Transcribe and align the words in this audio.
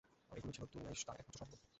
আর 0.31 0.37
এগুলোই 0.37 0.55
ছিল 0.55 0.65
দুনিয়ায় 0.65 0.97
তাঁর 1.07 1.17
একমাত্র 1.19 1.39
সম্বল। 1.41 1.59